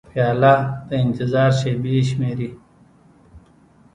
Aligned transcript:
پیاله 0.13 0.55
د 0.89 0.89
انتظار 1.03 1.49
شېبې 1.59 1.95
شمېري. 2.09 2.49